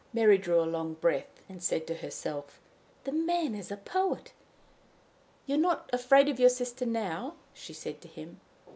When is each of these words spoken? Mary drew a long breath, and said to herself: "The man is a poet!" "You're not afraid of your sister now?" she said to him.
Mary 0.13 0.39
drew 0.39 0.59
a 0.59 0.65
long 0.65 0.95
breath, 0.95 1.27
and 1.47 1.61
said 1.61 1.85
to 1.85 1.93
herself: 1.97 2.59
"The 3.03 3.11
man 3.11 3.53
is 3.53 3.69
a 3.69 3.77
poet!" 3.77 4.33
"You're 5.45 5.59
not 5.59 5.91
afraid 5.93 6.27
of 6.27 6.39
your 6.39 6.49
sister 6.49 6.87
now?" 6.87 7.35
she 7.53 7.73
said 7.73 8.01
to 8.01 8.07
him. 8.07 8.39